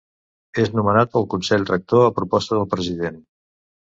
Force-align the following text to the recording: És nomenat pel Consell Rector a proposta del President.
És 0.61 0.71
nomenat 0.77 1.11
pel 1.15 1.27
Consell 1.33 1.67
Rector 1.73 2.07
a 2.07 2.15
proposta 2.19 2.59
del 2.59 2.67
President. 2.73 3.21